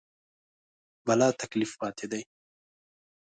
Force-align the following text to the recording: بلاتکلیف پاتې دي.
بلاتکلیف 1.05 1.71
پاتې 1.79 2.05
دي. 2.11 2.21